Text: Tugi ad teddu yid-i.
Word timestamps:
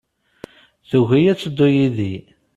Tugi 0.89 1.19
ad 1.31 1.37
teddu 1.39 1.67
yid-i. 1.75 2.15